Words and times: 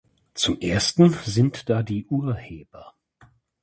Zum 0.33 0.59
ersten 0.59 1.11
sind 1.27 1.69
da 1.69 1.83
die 1.83 2.07
Urheber. 2.07 2.95